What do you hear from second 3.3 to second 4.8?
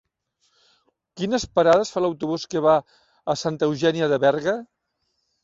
a Santa Eugènia de Berga?